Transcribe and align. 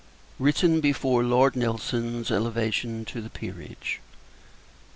[_Written 0.39 0.81
before 0.81 1.21
LORD 1.23 1.55
NELSON'S 1.55 2.31
Elevation 2.31 3.05
to 3.05 3.21
the 3.21 3.29
Peerage. 3.29 3.99